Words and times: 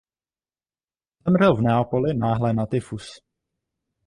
Zemřel 1.25 1.55
v 1.55 1.61
Neapoli 1.61 2.13
náhle 2.13 2.53
na 2.53 2.65
tyfus. 2.65 3.21